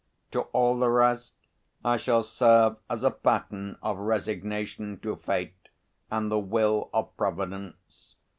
To 0.31 0.39
all 0.51 0.79
the 0.79 0.89
rest 0.89 1.33
I 1.85 1.97
shall 1.97 2.23
serve 2.23 2.77
as 2.89 3.03
a 3.03 3.11
pattern 3.11 3.77
of 3.83 3.99
resignation 3.99 4.97
to 5.01 5.15
fate 5.15 5.69
and 6.09 6.31
the 6.31 6.39
will 6.39 6.89
of 6.91 7.15
Providence. 7.17 8.15